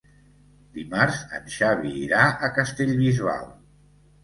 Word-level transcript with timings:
Dimarts 0.77 1.19
en 1.41 1.51
Xavi 1.57 1.93
irà 2.07 2.23
a 2.49 2.51
Castellbisbal. 2.59 3.49